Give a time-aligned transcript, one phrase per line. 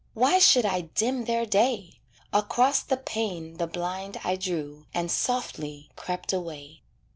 [0.15, 1.99] Why should I dim their day?
[2.33, 6.81] Across the pane the blind I drew, And softly crept away.